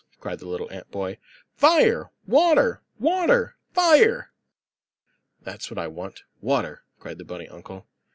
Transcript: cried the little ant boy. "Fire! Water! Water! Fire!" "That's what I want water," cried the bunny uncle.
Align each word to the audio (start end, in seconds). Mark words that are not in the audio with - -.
cried 0.19 0.39
the 0.39 0.47
little 0.47 0.67
ant 0.71 0.89
boy. 0.89 1.19
"Fire! 1.53 2.09
Water! 2.25 2.81
Water! 2.97 3.55
Fire!" 3.71 4.31
"That's 5.43 5.69
what 5.69 5.77
I 5.77 5.85
want 5.85 6.23
water," 6.39 6.81
cried 6.99 7.19
the 7.19 7.23
bunny 7.23 7.47
uncle. 7.47 7.85